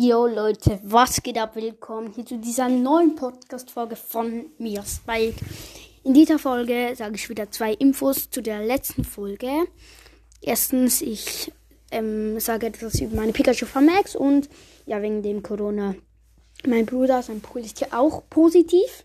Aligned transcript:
Yo 0.00 0.28
Leute, 0.28 0.78
was 0.84 1.20
geht 1.24 1.36
ab? 1.38 1.56
Willkommen 1.56 2.12
hier 2.14 2.24
zu 2.24 2.38
dieser 2.38 2.68
neuen 2.68 3.16
Podcast-Folge 3.16 3.96
von 3.96 4.46
mir, 4.56 4.84
Spike. 4.84 5.44
In 6.04 6.14
dieser 6.14 6.38
Folge 6.38 6.94
sage 6.94 7.16
ich 7.16 7.28
wieder 7.28 7.50
zwei 7.50 7.72
Infos 7.72 8.30
zu 8.30 8.40
der 8.40 8.64
letzten 8.64 9.02
Folge. 9.02 9.50
Erstens, 10.40 11.02
ich 11.02 11.52
ähm, 11.90 12.38
sage 12.38 12.68
etwas 12.68 13.00
über 13.00 13.16
meine 13.16 13.32
Pikachu 13.32 13.66
Max 13.80 14.14
und 14.14 14.48
ja, 14.86 15.02
wegen 15.02 15.20
dem 15.24 15.42
Corona. 15.42 15.96
Mein 16.64 16.86
Bruder, 16.86 17.20
sein 17.20 17.40
Pool 17.40 17.62
ist 17.62 17.80
ja 17.80 17.88
auch 17.90 18.22
positiv. 18.30 19.04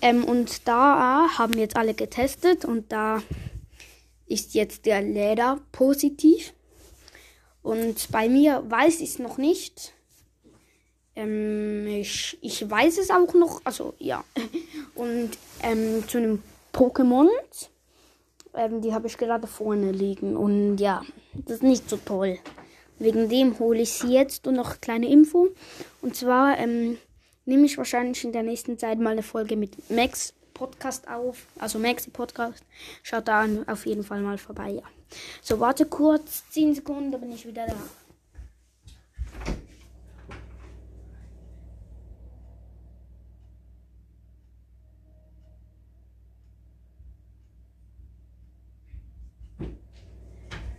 Ähm, 0.00 0.24
und 0.24 0.66
da 0.66 1.28
haben 1.36 1.58
jetzt 1.58 1.76
alle 1.76 1.92
getestet 1.92 2.64
und 2.64 2.90
da 2.90 3.22
ist 4.26 4.54
jetzt 4.54 4.86
der 4.86 5.02
Leder 5.02 5.60
positiv. 5.72 6.54
Und 7.62 8.10
bei 8.10 8.28
mir 8.28 8.62
weiß 8.68 9.00
ich 9.00 9.10
es 9.10 9.18
noch 9.18 9.38
nicht. 9.38 9.92
Ähm, 11.14 11.86
ich, 11.86 12.38
ich 12.40 12.68
weiß 12.68 12.98
es 12.98 13.10
auch 13.10 13.34
noch. 13.34 13.60
Also 13.64 13.94
ja. 13.98 14.24
Und 14.94 15.30
ähm, 15.62 16.04
zu 16.08 16.18
einem 16.18 16.42
Pokémon. 16.72 17.28
Ähm, 18.54 18.80
die 18.80 18.92
habe 18.92 19.06
ich 19.06 19.16
gerade 19.16 19.46
vorne 19.46 19.92
liegen. 19.92 20.36
Und 20.36 20.78
ja, 20.78 21.02
das 21.34 21.56
ist 21.56 21.62
nicht 21.62 21.88
so 21.88 21.96
toll. 21.98 22.38
Wegen 22.98 23.28
dem 23.28 23.58
hole 23.58 23.80
ich 23.80 23.92
sie 23.92 24.14
jetzt. 24.14 24.46
Und 24.46 24.54
noch 24.56 24.70
eine 24.70 24.78
kleine 24.78 25.08
Info. 25.08 25.48
Und 26.02 26.16
zwar 26.16 26.58
ähm, 26.58 26.98
nehme 27.44 27.66
ich 27.66 27.76
wahrscheinlich 27.78 28.24
in 28.24 28.32
der 28.32 28.42
nächsten 28.42 28.78
Zeit 28.78 28.98
mal 28.98 29.10
eine 29.10 29.22
Folge 29.22 29.56
mit 29.56 29.90
Max 29.90 30.32
Podcast 30.60 31.08
auf, 31.08 31.46
also 31.58 31.78
Maxi 31.78 32.10
Podcast. 32.10 32.62
Schaut 33.02 33.28
da 33.28 33.46
auf 33.66 33.86
jeden 33.86 34.04
Fall 34.04 34.20
mal 34.20 34.36
vorbei, 34.36 34.72
ja. 34.72 34.82
So, 35.50 35.58
warte 35.58 35.84
kurz, 35.84 36.48
10 36.50 36.76
Sekunden, 36.76 37.10
dann 37.10 37.22
bin 37.22 37.32
ich 37.32 37.44
wieder 37.44 37.66
da. 37.66 37.74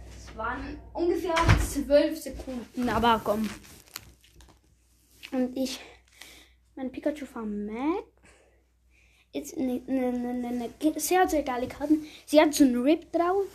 Es 0.10 0.38
waren 0.38 0.80
ungefähr 0.94 1.36
12 1.60 2.18
Sekunden, 2.18 2.88
aber 2.88 3.20
komm. 3.22 3.50
Und 5.34 5.58
ich, 5.58 5.82
mein 6.76 6.90
Pikachu 6.94 7.26
vermerkt 7.26 8.08
ist 9.34 9.58
eine, 9.58 9.82
eine, 9.86 10.30
eine, 10.30 10.70
eine 10.80 11.00
sehr, 11.00 11.28
sehr 11.28 11.44
geile 11.44 11.68
Karte. 11.68 11.98
Sie 12.26 12.40
hat 12.40 12.54
so 12.54 12.64
einen 12.64 12.82
Rip 12.82 13.12
drauf. 13.12 13.48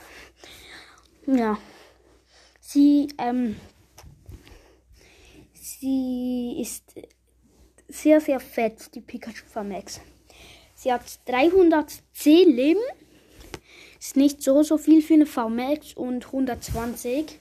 Ja. 1.26 1.58
Sie, 2.60 3.08
ähm, 3.18 3.56
sie 5.54 6.58
ist 6.60 6.94
sehr, 7.88 8.20
sehr 8.20 8.40
fett, 8.40 8.94
die 8.94 9.00
Pikachu 9.00 9.44
VMAX. 9.46 10.00
Sie 10.74 10.92
hat 10.92 11.02
310 11.26 12.54
Leben. 12.54 12.80
Ist 13.98 14.16
nicht 14.16 14.42
so, 14.42 14.62
so 14.62 14.78
viel 14.78 15.02
für 15.02 15.14
eine 15.14 15.26
VMAX 15.26 15.94
und 15.94 16.26
120. 16.26 17.40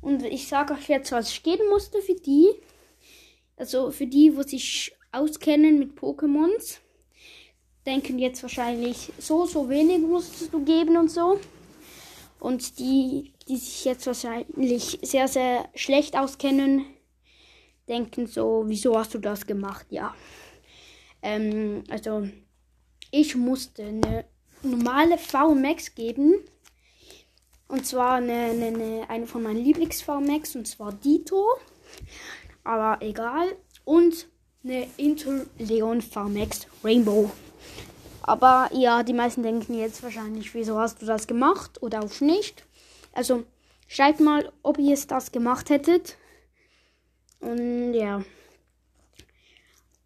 Und 0.00 0.24
ich 0.24 0.48
sage 0.48 0.74
euch 0.74 0.88
jetzt, 0.88 1.12
was 1.12 1.30
ich 1.30 1.42
geben 1.42 1.68
musste 1.70 2.02
für 2.02 2.14
die. 2.14 2.48
Also 3.56 3.90
für 3.90 4.06
die, 4.06 4.36
wo 4.36 4.42
sich 4.42 4.92
auskennen 5.12 5.78
mit 5.78 5.98
Pokémons 5.98 6.78
denken 7.86 8.18
jetzt 8.18 8.42
wahrscheinlich, 8.42 9.12
so, 9.18 9.46
so 9.46 9.68
wenig 9.68 10.00
musstest 10.00 10.52
du 10.52 10.64
geben 10.64 10.96
und 10.96 11.10
so. 11.10 11.38
Und 12.42 12.80
die, 12.80 13.34
die 13.46 13.56
sich 13.56 13.84
jetzt 13.84 14.04
wahrscheinlich 14.04 14.98
sehr, 15.00 15.28
sehr 15.28 15.68
schlecht 15.76 16.18
auskennen, 16.18 16.84
denken 17.86 18.26
so, 18.26 18.64
wieso 18.66 18.98
hast 18.98 19.14
du 19.14 19.20
das 19.20 19.46
gemacht? 19.46 19.86
Ja. 19.90 20.12
Ähm, 21.22 21.84
also, 21.88 22.28
ich 23.12 23.36
musste 23.36 23.84
eine 23.84 24.24
normale 24.64 25.18
VMAX 25.18 25.94
geben. 25.94 26.34
Und 27.68 27.86
zwar 27.86 28.14
eine, 28.14 28.32
eine, 28.32 29.08
eine, 29.08 29.26
von 29.28 29.44
meinen 29.44 29.62
Lieblings-VMAX, 29.62 30.56
und 30.56 30.66
zwar 30.66 30.92
Dito. 30.94 31.46
Aber 32.64 33.00
egal. 33.06 33.56
Und 33.84 34.26
eine 34.64 34.88
Intel 34.96 35.46
Leon 35.58 36.02
VMAX 36.02 36.66
Rainbow. 36.82 37.30
Aber 38.22 38.70
ja, 38.72 39.02
die 39.02 39.12
meisten 39.12 39.42
denken 39.42 39.74
jetzt 39.74 40.02
wahrscheinlich, 40.02 40.54
wieso 40.54 40.78
hast 40.78 41.02
du 41.02 41.06
das 41.06 41.26
gemacht 41.26 41.82
oder 41.82 42.02
auch 42.02 42.20
nicht. 42.20 42.64
Also 43.12 43.44
schreibt 43.88 44.20
mal, 44.20 44.52
ob 44.62 44.78
ihr 44.78 44.94
es 44.94 45.06
das 45.06 45.32
gemacht 45.32 45.70
hättet. 45.70 46.16
Und 47.40 47.94
ja. 47.94 48.22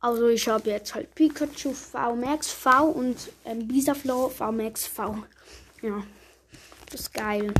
Also 0.00 0.28
ich 0.28 0.48
habe 0.48 0.70
jetzt 0.70 0.94
halt 0.94 1.14
Pikachu 1.14 1.72
VMAX 1.72 2.52
V 2.52 2.84
und 2.86 3.16
ähm, 3.44 3.66
Bisaflow 3.68 4.28
VMAX 4.28 4.86
V. 4.86 5.18
Ja, 5.82 6.02
das 6.90 7.02
ist 7.02 7.14
geil. 7.14 7.52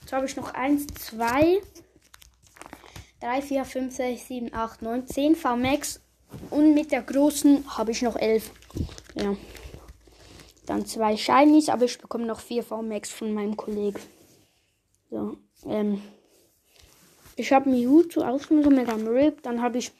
Jetzt 0.00 0.12
habe 0.12 0.26
ich 0.26 0.36
noch 0.36 0.54
1, 0.54 0.86
2, 0.86 1.60
3, 3.20 3.42
4, 3.42 3.64
5, 3.64 3.96
6, 3.96 4.28
7, 4.28 4.54
8, 4.54 4.82
9, 4.82 5.06
10 5.06 5.34
VMAX. 5.34 6.00
Und 6.50 6.74
mit 6.74 6.92
der 6.92 7.02
großen 7.02 7.64
habe 7.76 7.90
ich 7.90 8.02
noch 8.02 8.16
11. 8.16 8.50
Ja. 9.14 9.36
Dann 10.66 10.84
zwei 10.84 11.16
Shinies, 11.16 11.68
aber 11.68 11.84
ich 11.84 11.98
bekomme 11.98 12.26
noch 12.26 12.40
vier 12.40 12.62
VMAX 12.62 13.10
von 13.10 13.32
meinem 13.32 13.56
Kollegen. 13.56 14.00
So, 15.10 15.36
ähm. 15.64 16.02
Ich 17.36 17.52
habe 17.52 17.68
Mewtwo 17.68 18.22
ausgenommen 18.22 18.74
mit 18.76 18.88
einem 18.88 19.06
Rip. 19.06 19.42
Dann 19.42 19.60
habe 19.60 19.78
ich 19.78 19.92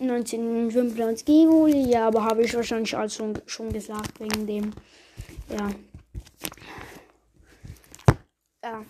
1995 0.00 1.28
Evoli. 1.28 1.90
Ja, 1.90 2.06
aber 2.06 2.24
habe 2.24 2.44
ich 2.44 2.54
wahrscheinlich 2.54 2.96
alles 2.96 3.16
schon, 3.16 3.38
schon 3.46 3.72
gesagt 3.72 4.20
wegen 4.20 4.46
dem. 4.46 4.72
Ja. 5.50 5.68
Ja. 8.62 8.84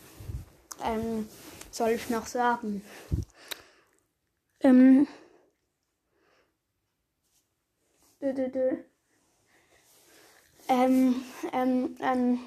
Ähm, 0.85 1.29
soll 1.71 1.91
ich 1.91 2.09
noch 2.11 2.27
sagen? 2.27 2.83
Ähm. 4.61 5.07
Dö, 8.27 8.33
dö, 8.33 8.49
dö. 8.49 8.77
Ähm, 10.69 11.15
ähm, 11.53 11.97
ähm. 12.01 12.41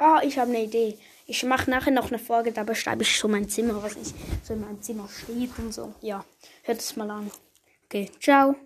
Oh, 0.00 0.18
ich 0.24 0.36
habe 0.36 0.50
eine 0.50 0.64
Idee. 0.64 0.98
Ich 1.28 1.44
mache 1.44 1.70
nachher 1.70 1.92
noch 1.92 2.08
eine 2.08 2.18
Folge, 2.18 2.50
da 2.50 2.64
beschreibe 2.64 3.04
ich 3.04 3.16
so 3.16 3.28
mein 3.28 3.48
Zimmer, 3.48 3.80
was 3.84 3.94
ich 3.94 4.12
so 4.42 4.54
in 4.54 4.62
meinem 4.62 4.82
Zimmer 4.82 5.08
steht 5.08 5.56
und 5.58 5.72
so. 5.72 5.94
Ja, 6.00 6.24
hört 6.64 6.80
es 6.80 6.96
mal 6.96 7.08
an. 7.08 7.30
Okay, 7.84 8.10
ciao. 8.18 8.56